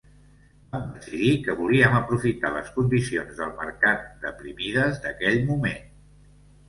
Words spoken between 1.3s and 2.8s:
que volíem aprofitar les